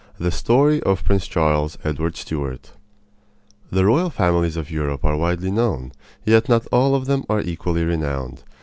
[0.17, 2.71] THE STORY OF PRINCE CHARLES EDWARD STUART
[3.71, 5.91] The royal families of Europe are widely known,
[6.25, 8.43] yet not all of them are equally renowned.